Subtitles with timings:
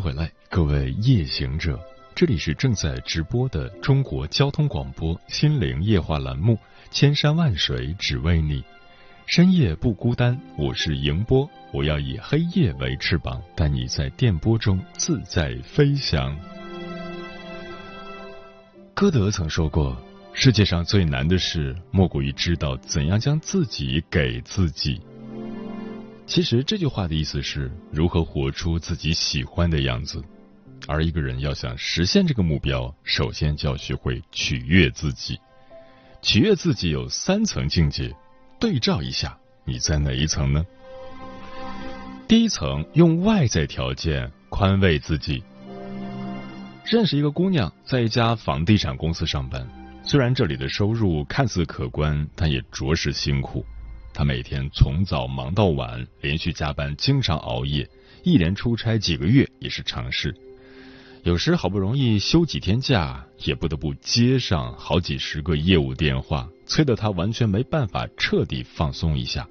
[0.00, 1.78] 回来，各位夜行者，
[2.14, 6.54] 这里是正在直播的中国交通广播心灵夜话栏目
[6.90, 8.62] 《千山万水只为你》，
[9.26, 16.36] 深夜不孤单，我是迎波，我要以黑夜为翅膀，带你在电波中自在飞翔。
[18.94, 19.96] 歌德曾说过，
[20.32, 25.00] 世界上最难的事，莫过于知道怎样将自己给自己。
[26.28, 30.22] 其实这句话的意思是如何活出自己喜欢的样子，
[30.86, 35.40] 而一个人要想实现这个目标，首先就要学会取悦自己。
[36.20, 38.14] 取悦自己有三层境界，
[38.60, 40.66] 对照一下，你在哪一层呢？
[42.28, 45.42] 第一层用外在条件宽慰自己。
[46.84, 49.66] 认识一个姑娘，在一家房地产公司上班，
[50.04, 53.64] 虽然这里的收入看似可观，但也着实辛苦。
[54.12, 57.88] 他每天从早忙到晚，连续加班，经常熬夜，
[58.24, 60.34] 一连出差几个月也是常事。
[61.24, 69.46] 有时好不容易休几天假，也不得不接上好几十个业务电话，催得他完全没办法彻底放松一下。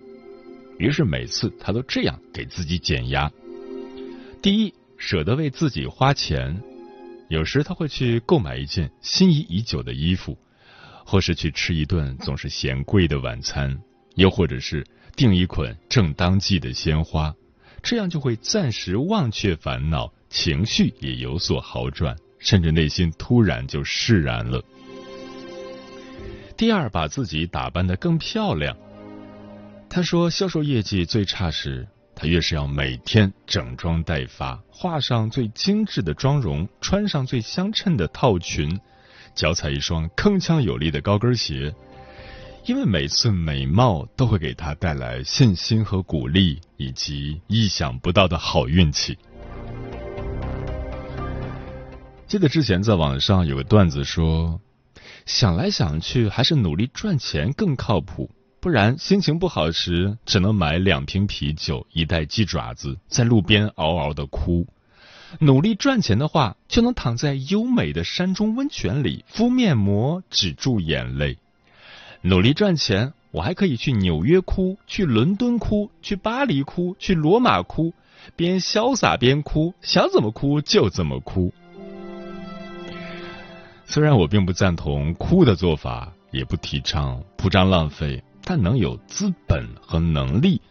[0.79, 3.31] 于是每次他都这样给自己减压：
[4.41, 6.61] 第一，舍得为自己花钱，
[7.29, 10.37] 有时他会去购买一件心仪已久的衣服，
[11.05, 13.79] 或是去吃一顿总是嫌贵的晚餐。
[14.17, 14.85] 又或者是
[15.15, 17.33] 订一捆正当季的鲜花，
[17.81, 24.61] 这样就会暂时忘却烦恼，情绪也有所好转，甚至内心突然就释然了。
[26.57, 28.75] 第二，把自己打扮得更漂亮。
[29.87, 38.79] 他说，销售业绩最差时，他越是要每天整装待发，画上最精致的妆容，穿上最相称的套裙，
[39.35, 41.73] 脚踩一双铿锵有力的高跟鞋。
[42.67, 49.17] 因为每次美貌都会给他带来信心和鼓励，以及意想不到的好运气。
[52.27, 54.59] 记得之前在网上有个段子说，
[55.25, 58.29] 想来想去还是努力赚钱更靠谱，
[58.59, 64.65] 不然心情不好时只能买两瓶啤酒、一袋鸡爪子，在路边嗷嗷的哭；
[65.39, 71.37] 努力赚钱的话，就能躺在优美的山中温泉里敷面膜，止住眼泪。
[72.27, 77.93] 努力赚钱，我还可以去纽约哭，去伦敦哭，去巴黎哭，去罗马哭，
[78.35, 81.53] 边潇洒边哭，想怎么哭就怎么哭。
[83.85, 90.61] 虽然我并不赞同哭的做法，也不提倡铺张浪费，但能有资本和能力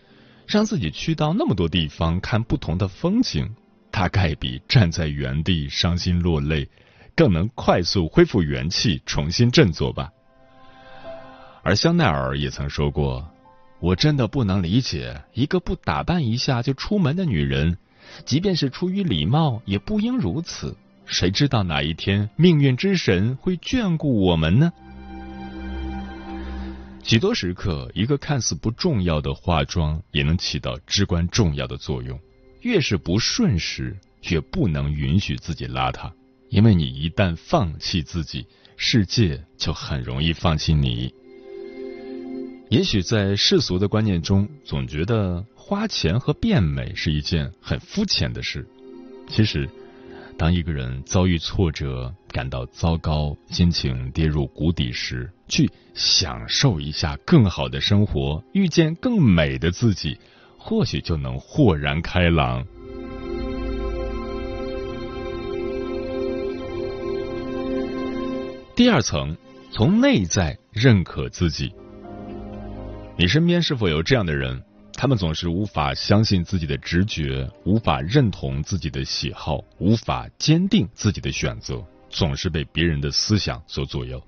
[0.47, 3.49] 让自己去到那么多地方看不同的风景，
[3.91, 6.69] 大概比站在原地伤心落泪
[7.15, 10.11] 更能快速恢复元气，重新振作吧。
[11.67, 13.29] 而香奈儿也曾说过
[13.83, 17.77] ：“我真的不能理解一个不打扮一下就出门的女人，
[18.25, 20.77] 即便是出于礼貌，也不应如此。
[21.07, 24.73] 谁知道哪一天命运之神会眷顾我们呢？”
[27.03, 32.17] 许多时刻，一个看似不重要的化妆，也能起到至关重要的作用。
[32.61, 33.97] 越是不顺时，
[34.29, 36.13] 越不能允许自己邋遢，
[36.49, 38.47] 因为你一旦放弃自己，
[38.77, 41.13] 世界就很容易放弃你。
[42.69, 48.67] 也许在世俗的观念中，总觉得花钱和变美是一件很肤浅的事。
[49.29, 49.71] 其实，
[50.37, 60.19] 当一个人遭遇挫折、感到糟糕、心情跌入谷底时，去享受一下更好的生活，遇见更美的自己，
[60.59, 62.67] 或许就能豁然开朗。
[68.75, 69.37] 第二层，
[69.71, 71.73] 从内在认可自己。
[73.19, 74.63] 你身边是否有这样的人？
[74.93, 84.23] 他们总是无法相信自己的直觉，无法认同自己的喜好，无法坚定自己的选择，总是被别人的思想所左右。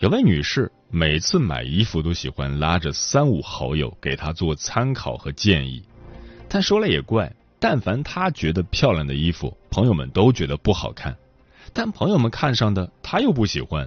[0.00, 5.80] 有位女士每次买衣服都喜欢拉着三五好友给她做参考和建议，
[6.48, 11.16] 但说了也怪，但凡她觉得漂亮的衣服，朋友们都觉得不好看，
[11.72, 13.86] 但朋友们看上的她又不喜欢，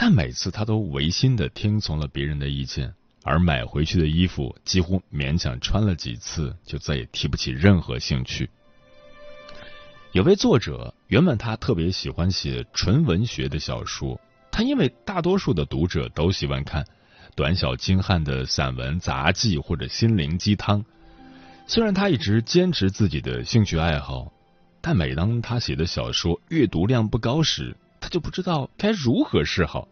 [0.00, 2.94] 但每次他都违心的听从了别人的意见。
[3.24, 8.48] 而买回去的衣服几乎勉强穿了几次，就再也提不起任何兴趣。
[10.12, 14.18] 有位作者，原本他特别喜欢写纯文学的小说，
[14.52, 16.86] 他因为大多数的读者都喜欢看
[17.34, 20.82] 短小精悍的散文、杂记或者心灵鸡汤。
[21.66, 24.32] 虽然他一直坚持自己的兴趣爱好，
[24.80, 27.76] 但每当他写的小说阅读量不高时，
[28.08, 29.86] 就不知道该如何是好。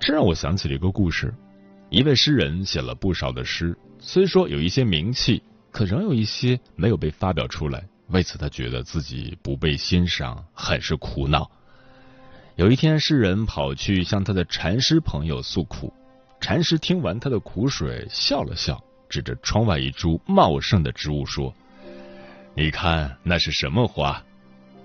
[0.00, 1.32] 这让我想起了一个故事：
[1.88, 7.82] 一位诗人写了不少的诗，虽说有一些名气，可仍有一些没有被发表出来。
[8.08, 11.50] 为此，他觉得自己不被欣赏，很是苦恼。
[12.56, 15.92] 有一天，诗人跑去向他的禅师朋友诉苦。
[16.38, 18.78] 禅师听完他的苦水，笑了笑，
[19.08, 21.54] 指着窗外一株茂盛的植物说
[22.54, 24.22] ：“你看那是什么花？”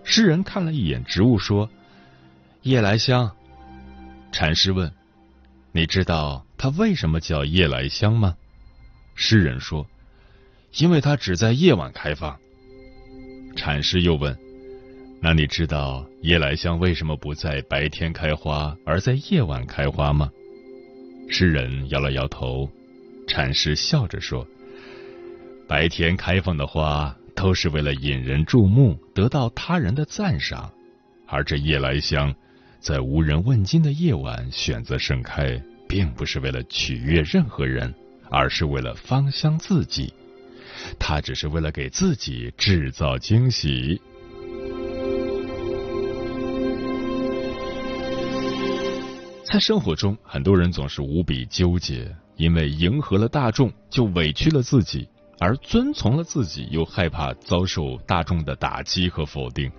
[0.04, 1.70] 诗人看了一眼植物，说
[2.64, 3.32] ：“夜来香。”
[4.32, 4.92] 禅师问。
[5.72, 8.36] 你知道它为什么叫夜来香吗？
[9.14, 9.86] 诗人说
[10.80, 12.40] ：“因为它只在夜晚开放。”
[13.56, 14.36] 禅师又问
[15.22, 20.32] ：“那你知道夜来香为什么不在白天开花，而在夜晚开花吗？”
[21.30, 22.68] 诗人摇了摇头。
[23.28, 24.46] 禅师笑着说
[25.70, 30.70] ：“白天开放的花都是为了引人注目，得到他人的赞赏，
[31.26, 32.36] 而这夜来香。”
[32.82, 37.94] 在无人问津的夜晚选择盛开，并不是为了取悦任何人，
[38.30, 40.14] 而是为了芳香自己。
[40.98, 44.02] 它只是为了给自己制造惊喜。
[49.44, 55.08] 在生活中，很多人总是无比纠结，因为迎合了大众就委屈了自己，
[55.40, 59.72] 而遵从了自己又害怕遭受大众的打击和否定。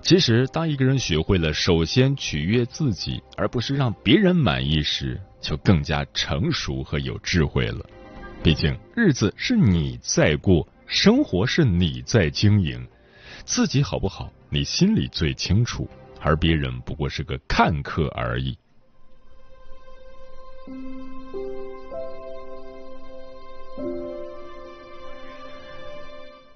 [0.00, 7.84] 其实，当一个人学会了首先取悦自己，而不是让别人满意时，就更加成熟和有智慧了。
[8.42, 12.86] 毕竟，日子是你在过，生活是你在经营，
[13.46, 15.88] 自己好不好，你心里最清楚，
[16.20, 18.58] 而别人不过是个看客而已。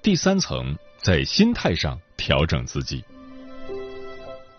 [0.01, 3.03] 第三层，在心态上调整自己。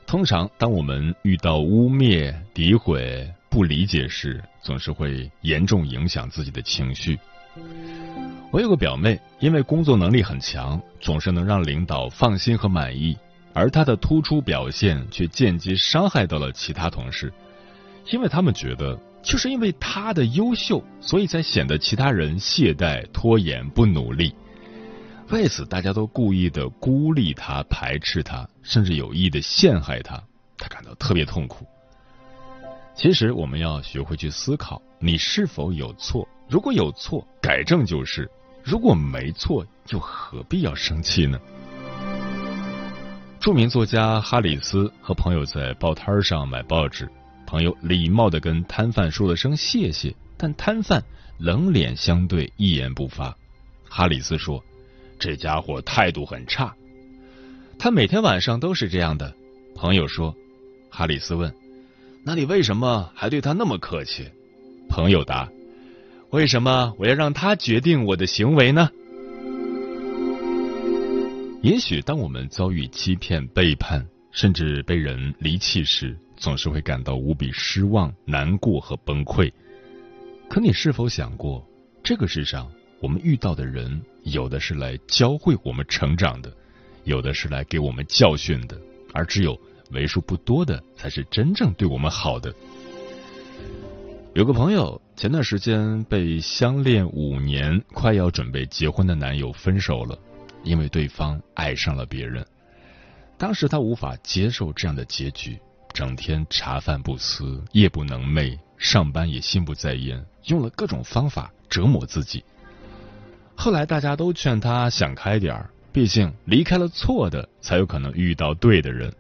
[0.07, 7.19] 通常，当我们遇到污蔑、诋毁、不理解时，总是会严重影响自己的情绪。
[8.51, 13.17] 我有个表妹，因为工作能力很强，总是能让领导放心和满意，
[13.55, 17.33] 而她的突出表现却间接伤害到了其他同事，
[18.11, 24.35] 因为他们觉得，就是因为她的优秀，所以才显得其他人懈怠、拖延、不努力。
[25.31, 30.21] 为此，大家都故意的孤立他、排斥他，甚至有意的陷害他，
[30.59, 31.65] 他感到特别痛苦。
[32.97, 36.29] 其实，我们要学会去思考：你是否有错？
[36.49, 38.25] 如果有错，改正就是；
[38.65, 41.39] 如果没错，又何必要生气呢？
[43.39, 47.09] 著名作家哈里斯和朋友在报摊上买报纸，
[47.47, 51.03] 朋友礼貌的跟摊贩说了声谢谢，但摊贩
[51.39, 53.33] 冷脸相对，一言不发。
[53.89, 54.61] 哈里斯说。
[55.21, 56.75] 这家伙态度很差，
[57.79, 59.33] 他每天晚上都是这样的。
[59.75, 60.35] 朋友说，
[60.89, 61.55] 哈里斯问
[62.25, 64.27] ：“那你为什么还对他那么客气？”
[64.89, 65.49] 朋友答
[66.33, 68.89] ：“为什么我要让他决定我的行为呢？”
[71.63, 79.53] 也许当我们遭遇欺骗、背叛，甚至被人离弃时，总是会感到无比失望、难过和崩溃。
[80.49, 81.63] 可你是否想过，
[82.03, 82.67] 这个世上？
[83.03, 86.53] 我们遇到的人，有的是来教会我们成长的，
[87.05, 88.79] 有的是来给我们教训的，
[89.13, 89.59] 而只有
[89.91, 92.55] 为数不多的，才是真正对我们好的。
[94.35, 100.17] 有个朋友前段时间被相恋五年、快要准备结婚的男友分手了，
[100.63, 102.47] 因为对方爱上了别人。
[103.37, 105.59] 当时他无法接受这样的结局，
[105.93, 112.45] 整天茶饭不思、夜不能寐，上班也心不在焉，用了各种方法折磨自己。
[113.63, 119.15] 后来大家都劝他想开点儿，毕竟离开了错的，才有可能遇到对的人。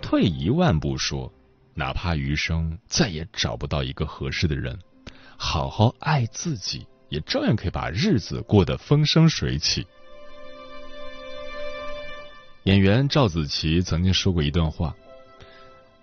[0.00, 1.30] 退一万步说，
[1.74, 4.78] 哪怕余生再也找不到一个合适的人，
[5.36, 9.86] 好好爱自己，也照样可以把日子过得风生水起。
[12.62, 14.96] 演员赵子琪曾经说过一段话：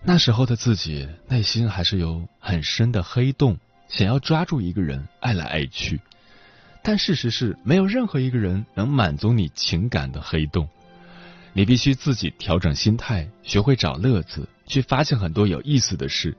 [0.04, 3.58] 那时候的自己内心还是有很深的黑洞，
[3.90, 6.00] 想要抓住一个人爱来爱去，
[6.88, 10.70] 但事实是没有任何一个人能满足你情感的黑洞。
[11.52, 16.34] 你必须自己调整心态，学会找乐子，去发现很多有意思的事，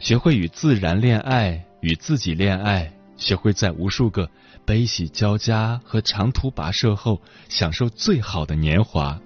[0.00, 4.28] 学会与自然恋爱，与自己恋爱，学会在无数个
[4.64, 9.16] 悲喜交加和长途跋涉后，享受最好的年华。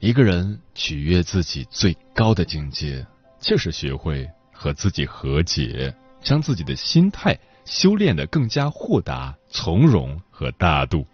[0.00, 3.06] 一个人取悦自己最高的境界，
[3.40, 11.06] 就是学会和自己和解，将自己的心态修炼的更加豁达、从容和大度。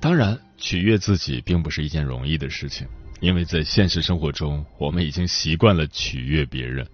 [0.00, 2.86] 当然，取悦自己并不是一件容易的事情，
[3.20, 6.86] 因为在现实生活中，我们已经习惯了取悦别人，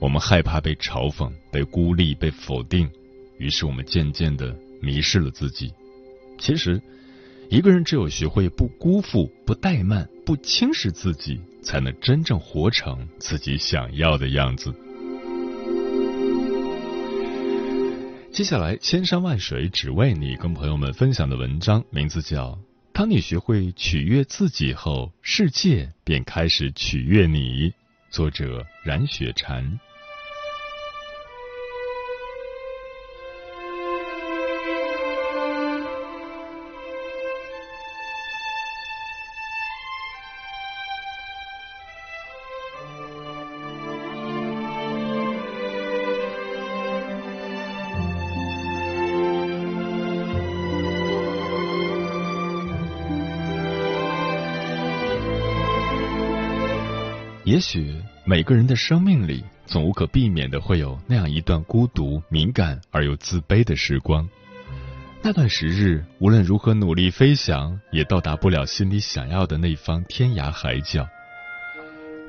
[0.00, 2.90] 我们害怕被嘲讽、被孤立、被否定，
[3.38, 5.72] 于是我们渐渐的迷失了自己。
[6.38, 6.82] 其实，
[7.50, 14.74] 一个人只有学会不辜负、不怠慢、不轻视自己，才能真正活成自己想要的样子。
[18.32, 22.50] 接下来，千山万水只为你，跟朋友们分享的文章名字叫
[22.92, 27.70] 《当你学会取悦自己后，世界便开始取悦你》，
[28.10, 29.78] 作者冉雪禅。
[57.64, 64.28] 许每个人的生命里，总无可避免的会有那样一段孤独、敏感而又自卑的时光。
[65.22, 71.08] 那段时日，无论如何努力飞翔，也到达不了心里想要的那方天涯海角。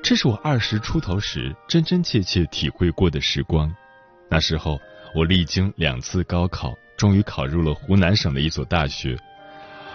[0.02, 3.70] 这是我二十出头时真真切切体会过的时光。
[4.30, 4.80] 那时候，
[5.14, 9.18] 我历经两次高考，终于考入了湖南省的一所大学。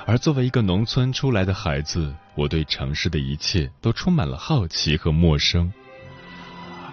[0.07, 5.73] 而作为一个农村出来的孩子，我对城市的一切都充满了好奇和陌生。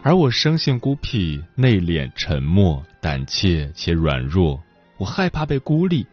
[0.04, 4.62] 而我生性孤僻、内敛、沉默、胆怯且软弱，
[4.98, 6.06] 我害怕被孤立，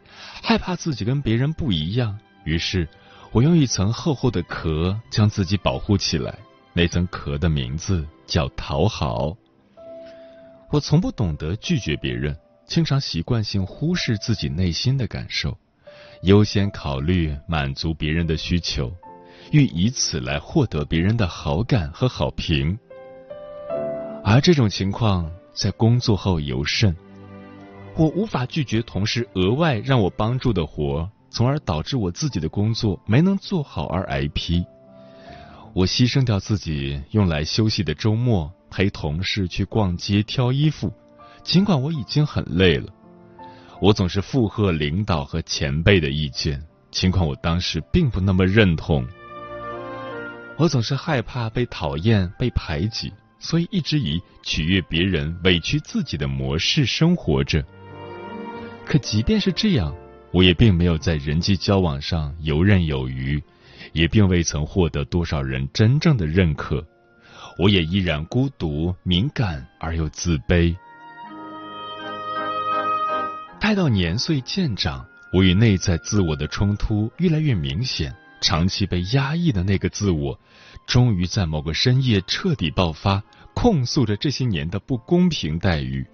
[0.42, 2.18] 害怕自己跟别人不一样。
[2.44, 2.88] 于是，
[3.32, 6.38] 我用一层厚厚的壳将自己保护起来。
[6.72, 9.36] 那层壳的名字叫讨好。
[10.70, 12.36] 我从不懂得拒绝别人，
[12.66, 15.56] 经常习惯性忽视自己内心的感受。
[16.22, 18.92] 优先考虑满足别人的需求，
[19.50, 22.78] 欲以此来获得别人的好感和好评。
[24.24, 26.96] 而这种情况在工作后尤甚，
[27.96, 34.64] 我无法拒绝同事额外让我帮助的活，从而导致我自己的工作没能做好而挨批。
[35.74, 40.92] 我牺牲掉自己用来休息的周末，陪同事去逛街挑衣服，
[41.42, 42.92] 尽管我已经很累了。
[43.80, 49.06] 我总是附和领导和前辈的意见，尽管我当时并不那么认同。
[50.56, 57.64] 我总是害怕被讨厌、被排挤，所以一直以取悦别人、委屈自己的模式生活着。
[58.86, 59.94] 可即便是这样，
[60.32, 63.42] 我也并没有在人际交往上游刃有余，
[63.92, 66.86] 也并未曾获得多少人真正的认可。
[67.58, 70.74] 我也依然孤独、敏感而又自卑。
[73.64, 80.38] 待到年岁渐长，我与内在自我的冲突越来越明显，长期被压抑的那个自我，
[80.86, 83.22] 终于在某个深夜彻底爆发，
[83.54, 86.06] 控诉着这些年的不公平待遇。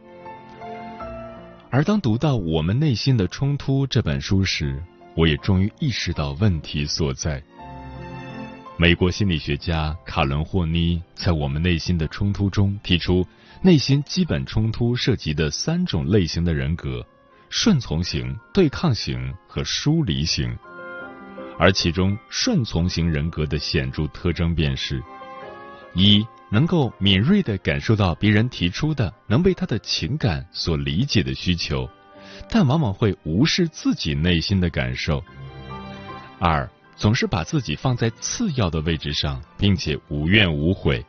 [1.73, 4.80] 而当读到《我们内心的冲突》这本书时，
[5.16, 7.42] 我也终于意识到问题所在。
[8.76, 13.26] 美国心理学家卡伦·霍妮在《我们内心的冲突》中提出，
[13.61, 17.04] 内心基本冲突涉及的三种类型的人格。
[17.50, 20.57] 顺从型、对抗型和疏离型，
[21.59, 25.02] 而其中顺从型人格的显著特征便是：
[25.92, 31.90] 一、能够敏锐地感受到别人提出的能被他的情感所理解的需求，
[32.49, 35.21] 但往往会无视自己内心的感受；
[36.38, 41.04] 二、总是把自己放在次要的位置上，并且无怨无悔。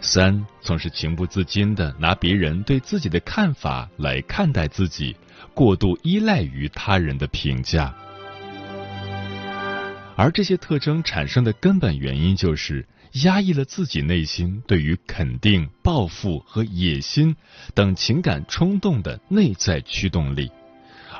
[0.00, 5.16] 三总是情不自禁的拿别人对自己的看法来看待自己，
[5.54, 7.94] 过度依赖于他人的评价。
[10.16, 12.88] 而这些特征产生的根本原因就是
[13.24, 17.36] 压抑了自己内心对于肯定、抱负和野心
[17.74, 20.50] 等情感冲动的内在驱动力，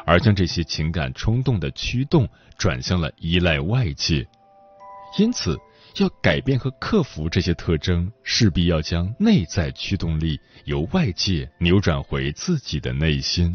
[0.07, 4.27] 而将这些情感冲动的驱动转向了依赖外界。
[5.19, 5.59] 因此，
[5.99, 13.55] 要改变和克服这些特征，势必要将内在驱动力由外界扭转回自己的内心。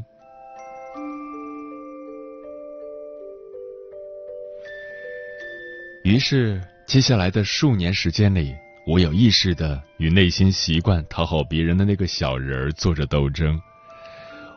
[6.03, 8.55] 于是，接下来的数年时间里，
[8.87, 13.61] 我有意识的与内心习惯讨好别人的那个小人儿做着斗争。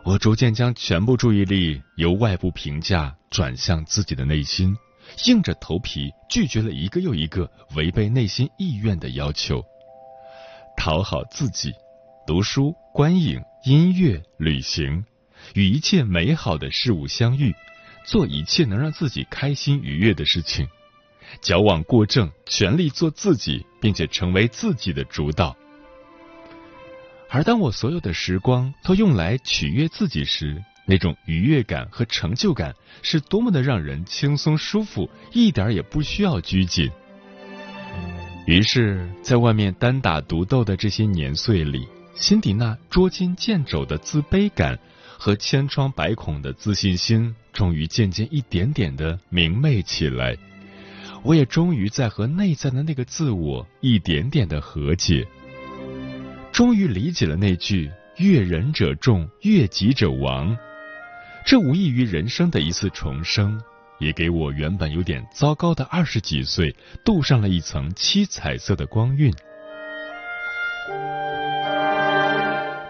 [0.04, 4.74] 我逐渐将全部注意力由外部评价转向自己的内心，
[5.26, 9.62] 硬着头皮拒绝了一个又一个违背内心意愿的要求。
[10.78, 11.74] 讨好自己，
[12.26, 15.04] 读书、观影、音乐、旅行，
[15.54, 17.54] 与一切美好的事物相遇，
[18.06, 20.66] 做一切能让自己开心愉悦的事情。
[21.40, 25.56] 矫枉过正，全力做自己，并且成为自己的主导。
[27.30, 36.90] 而当我所有的时光都用来取悦自己时，那种愉悦感和成就感是多么的让人轻松舒服，一点也不需要拘谨。
[38.46, 44.78] 于是，在外面单打独斗的这些年岁里，心底那捉襟见肘的自卑感
[45.18, 50.36] 和千疮百孔的自信心，终于渐渐一点点的明媚起来。
[51.24, 55.26] 我也终于在和内在的那个自我一点点的和解，
[56.52, 60.54] 终于理解了那句“悦人者众，悦己者亡”。
[61.46, 63.58] 这无异于人生的一次重生，
[63.98, 69.32] 也给我原本有点糟糕的二十几岁镀上了一层七彩色的光晕。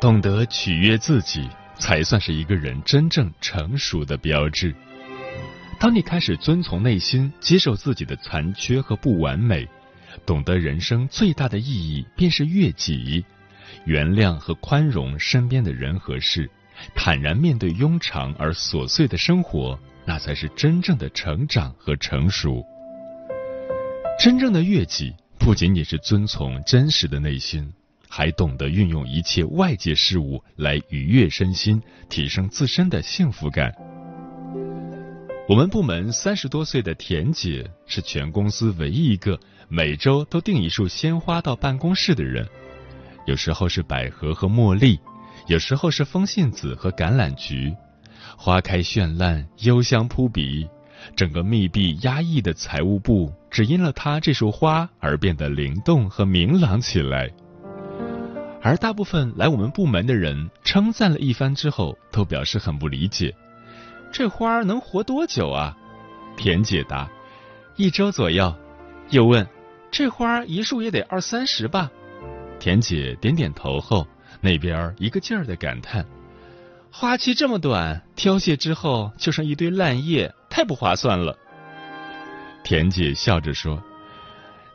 [0.00, 1.48] 懂得取悦自己，
[1.78, 4.74] 才算是一个人真正成熟的标志。
[5.78, 9.68] 当你开始遵从内心，接受自己的残缺和不完美，
[10.24, 13.24] 懂得人生最大的意义便是悦己，
[13.84, 16.48] 原谅和宽容身边的人和事，
[16.94, 22.64] 坦然面对庸常而琐碎的生活，那才是真正的成长和成熟。
[24.18, 27.72] 真正的悦己，不仅仅是遵从真实的内心，
[28.08, 33.74] 还懂得运用一切外界事物来愉悦身心，提升自身的幸福感。
[35.46, 42.48] 我们部门三十多岁的田姐是全公司唯一一个每周都订一束鲜花到办公室的人，
[43.26, 44.98] 有时候是百合和茉莉，
[45.46, 47.74] 有时候是风信子和橄榄菊，
[48.38, 50.66] 花开绚烂，幽香扑鼻，
[51.14, 57.30] 整个密闭压抑的财务部只因了她这束花而变得灵动和明朗起来。
[58.62, 63.34] 而大部分来我们部门的人称赞了一番之后，都表示很不理解。
[64.14, 65.76] 这花能活多久啊？
[66.36, 67.10] 田姐答：
[67.74, 68.54] 一周左右。
[69.10, 69.44] 又问：
[69.90, 71.90] 这花一束也得二三十吧？
[72.60, 74.06] 田姐点点头后，
[74.40, 76.06] 那边一个劲儿的感叹：
[76.92, 81.36] 花期这么短，凋谢之后就剩一堆烂叶，太不划算了。
[82.62, 83.82] 田姐笑着说：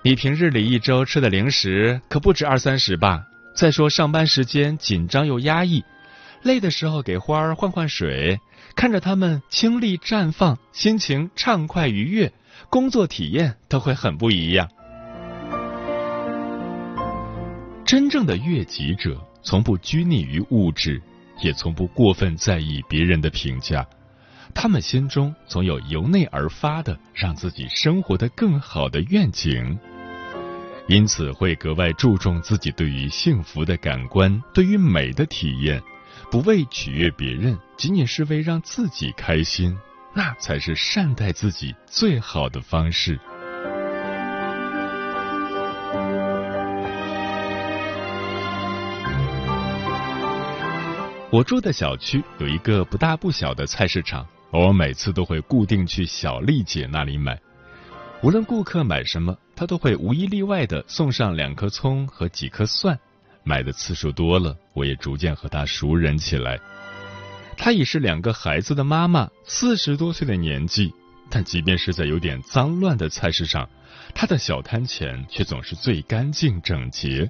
[0.02, 3.23] 你平日里一周吃的零食可不止二三十吧？
[3.56, 5.82] 再说上班时间紧张又压抑，
[6.41, 8.38] 累的时候给花儿换换水。
[8.75, 12.31] 看着他们清丽绽放，心情畅快愉悦，
[12.69, 14.69] 工作体验都会很不一样。
[17.85, 21.01] 真正的悦己者，从不拘泥于物质，
[21.41, 23.85] 也从不过分在意别人的评价。
[24.53, 29.77] 他们心中总有由内而发的让自己生活的更好的愿景，
[30.87, 35.81] 因此会格外注重自己对于幸福的感官，对于美的体验。
[36.31, 39.75] 不为取悦别人，仅仅是为让自己开心，
[40.13, 43.19] 那才是善待自己最好的方式。
[51.31, 57.39] 我住的小区有一个不大不小的菜市场，我每次都会固定去小丽姐那里买。
[58.21, 62.99] 无论顾客买什么，她都会无一例外的送上两颗葱和几颗蒜。
[63.49, 66.59] 买的次数多了，我也逐渐和他熟人起来。
[67.57, 70.93] 她已是两个孩子的妈妈，四十多岁的年纪，
[71.31, 73.67] 但即便是在有点脏乱的菜市场，
[74.13, 77.27] 她的小摊前却总是最干净整洁。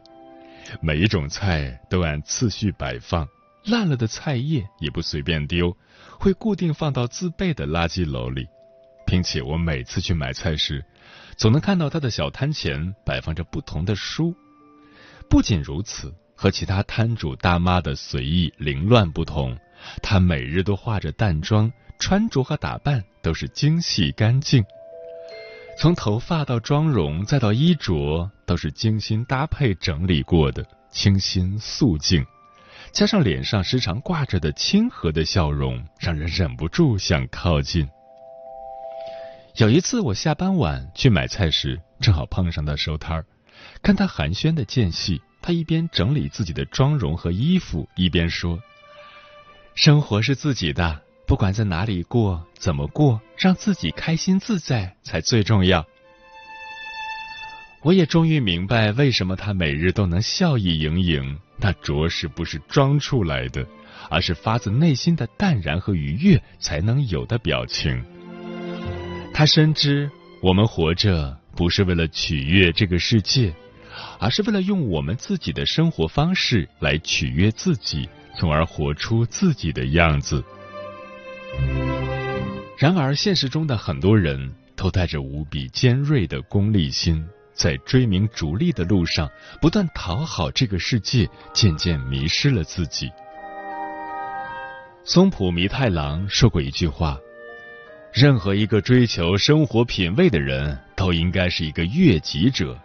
[0.82, 3.25] 每一种菜都按次序摆放，
[3.63, 5.73] 烂了的菜叶也不随便丢，
[6.19, 8.45] 会固定放到自备的垃圾篓里，
[9.08, 10.84] 并且我每次去买菜时，
[11.38, 14.36] 总能看到他的小摊前摆放着不同的书。
[15.29, 19.55] 不仅如此，和其他摊主大妈的随意凌乱不同，
[20.01, 24.63] 她每日都化着淡妆，穿着和打扮都是精细干净。
[25.77, 32.25] 从头发到妆容，再到衣着，都是精心搭配整理过的，清新素净。
[32.91, 37.87] 加上脸上时常挂着的亲和的笑容，让人忍不住想靠近。
[39.55, 43.25] 有一次我下班晚去买菜时，正好碰上他收摊儿，
[43.81, 48.59] 看他寒暄的间隙，他一边整理自己的妆容和衣服，一边说
[49.75, 55.85] ：“生活是自己的，不管在哪里过，怎么过，让自己开心自在才最重要。”
[57.81, 61.39] 我也终于明白，为什么他每日都能笑意盈盈。
[61.61, 63.65] 那着实不是装出来的，
[64.09, 68.03] 而是发自内心的淡然和愉悦才能有的表情。
[69.33, 70.09] 他深知，
[70.41, 73.53] 我们活着不是为了取悦这个世界，
[74.19, 78.07] 而是为了用我们自己的生活方式来取悦自己，
[78.38, 80.43] 从而活出自己的样子。
[82.77, 87.25] 然而，现实中的很多人都带着无比尖锐的功利心。
[87.51, 93.12] 在追名逐利的路上，不断讨好这个世界，渐渐迷失了自己。
[95.03, 97.17] 松浦弥太郎说过一句话
[98.13, 102.79] ：“任何一个追求生活品味的人，都应该是一个悦己者。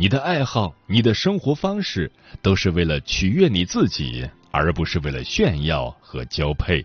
[0.00, 2.10] 你的爱好，你的生活方式，
[2.40, 6.82] 都是为了取悦你自己，而不是为了炫耀和交配。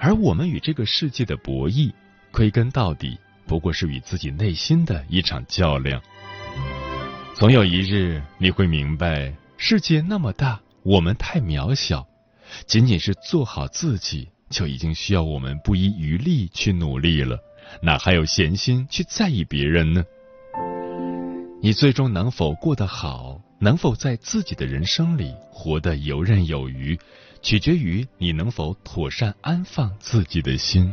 [0.00, 1.92] 而我们与这个世界的博弈，
[2.32, 6.02] 归根到底。”不过是与自己内心的一场较量。
[7.32, 12.04] 总有一日，你会明白，世界那么大，我们太渺小，
[12.66, 17.38] 仅仅是做好自己，就已经需要我们不遗余力去努力了，
[17.80, 20.04] 哪还有闲心去在意别人呢？
[21.60, 26.96] 你最终能否过得好，能否在自己的人生里活得游刃有余，
[27.42, 30.92] 取决于你能否妥善安放自己的心。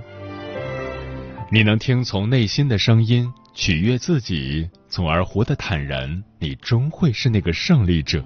[1.51, 8.25] 你能听从内心的声音，取悦自己，从而活得坦然，你终会是那个胜利者。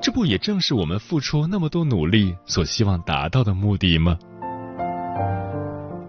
[0.00, 4.16] 这不也正是我们付出那么多努力所希望达到的目的吗？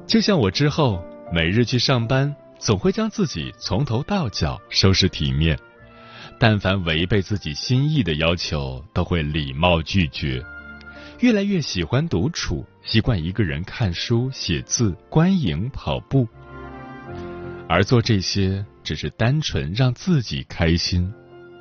[0.05, 5.57] 就像我之后每日去上班，总会将自己从头到脚收拾体面，
[6.39, 10.41] 但凡违背自己心意的要求，都会礼貌拒绝。
[11.21, 16.27] 越来越喜欢独处，习惯一个人看书、写字、观影、跑步，
[17.67, 21.11] 而做这些只是单纯让自己开心，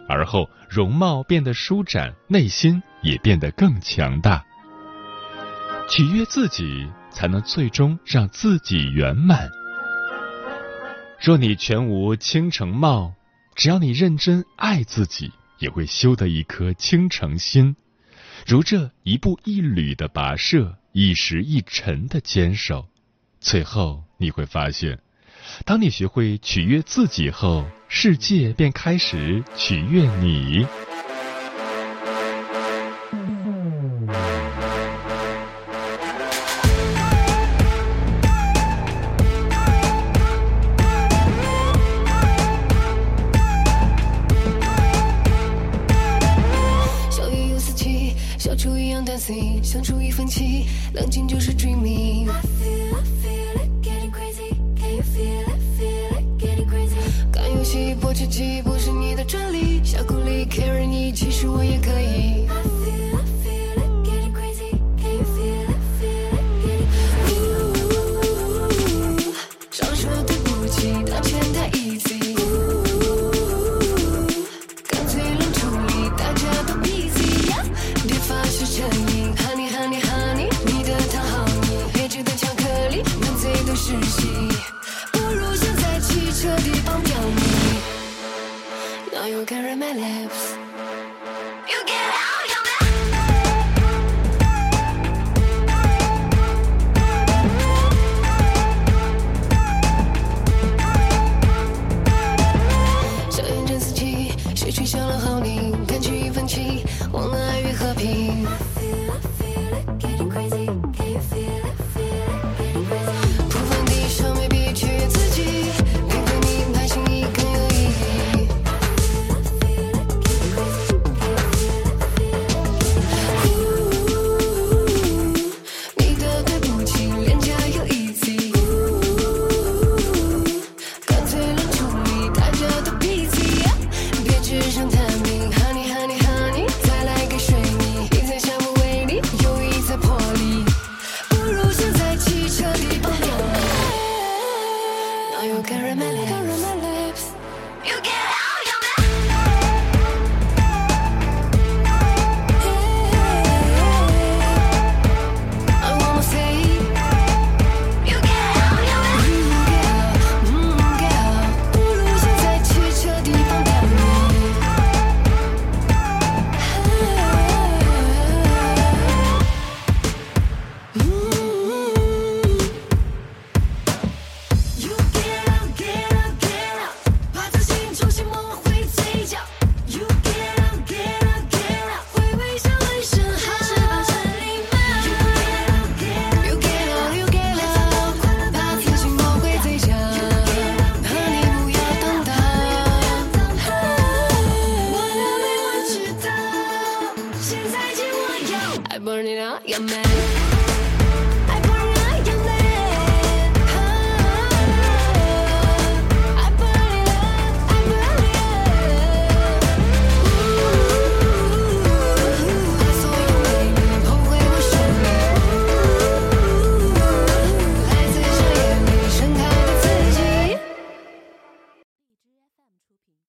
[0.07, 4.45] 而后容貌变得舒展，内心也变得更强大。
[5.89, 9.51] 取悦自己，才能最终让自己圆满。
[11.21, 13.13] 若你全无倾城貌，
[13.55, 17.77] 只要你认真爱自己，也会修得一颗倾城心。
[18.47, 22.89] 如这一步一缕的跋涉，一时一沉的坚守，
[23.39, 24.99] 最后你会发现，
[25.67, 30.67] 当你学会取悦自己后，世界便开始取悦你。